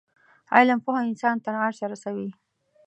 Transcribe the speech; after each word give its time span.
علم 0.55 0.79
پوه 0.85 0.97
انسان 1.07 1.35
تر 1.45 1.53
عرشه 1.63 1.85
رسوی 1.91 2.29